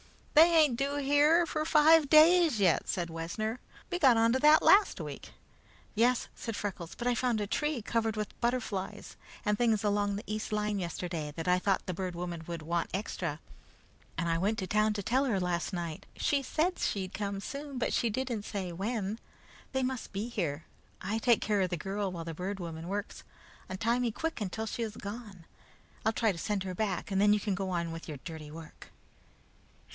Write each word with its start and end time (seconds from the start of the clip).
"They 0.33 0.49
ain't 0.55 0.77
due 0.77 0.95
here 0.95 1.45
for 1.45 1.63
five 1.63 2.09
days 2.09 2.59
yet," 2.59 2.87
said 2.89 3.11
Wessner. 3.11 3.59
"We 3.91 3.99
got 3.99 4.17
on 4.17 4.33
to 4.33 4.39
that 4.39 4.63
last 4.63 4.99
week." 4.99 5.33
"Yes," 5.93 6.27
said 6.33 6.55
Freckles, 6.55 6.95
"but 6.95 7.05
I 7.05 7.13
found 7.13 7.39
a 7.39 7.45
tree 7.45 7.83
covered 7.83 8.15
with 8.17 8.39
butterflies 8.41 9.15
and 9.45 9.55
things 9.57 9.83
along 9.83 10.15
the 10.15 10.23
east 10.25 10.51
line 10.51 10.79
yesterday 10.79 11.31
that 11.35 11.47
I 11.47 11.59
thought 11.59 11.85
the 11.85 11.93
Bird 11.93 12.15
Woman 12.15 12.43
would 12.47 12.63
want 12.63 12.89
extra, 12.91 13.39
and 14.17 14.27
I 14.27 14.39
went 14.39 14.57
to 14.59 14.67
town 14.67 14.93
to 14.93 15.03
tell 15.03 15.25
her 15.25 15.39
last 15.39 15.71
night. 15.71 16.07
She 16.15 16.41
said 16.41 16.79
she'd 16.79 17.13
come 17.13 17.39
soon, 17.39 17.77
but 17.77 17.93
she 17.93 18.09
didn't 18.09 18.43
say 18.43 18.71
when. 18.71 19.19
They 19.71 19.83
must 19.83 20.11
be 20.11 20.29
here. 20.29 20.65
I 20.99 21.19
take 21.19 21.41
care 21.41 21.61
of 21.61 21.69
the 21.69 21.77
girl 21.77 22.11
while 22.11 22.25
the 22.25 22.33
Bird 22.33 22.59
Woman 22.59 22.87
works. 22.87 23.23
Untie 23.69 23.99
me 23.99 24.11
quick 24.11 24.41
until 24.41 24.65
she 24.65 24.81
is 24.81 24.97
gone. 24.97 25.45
I'll 26.03 26.13
try 26.13 26.31
to 26.31 26.37
send 26.39 26.63
her 26.63 26.73
back, 26.73 27.11
and 27.11 27.21
then 27.21 27.33
you 27.33 27.39
can 27.39 27.53
go 27.53 27.69
on 27.69 27.91
with 27.91 28.07
your 28.07 28.17
dirty 28.25 28.49
work." 28.49 28.87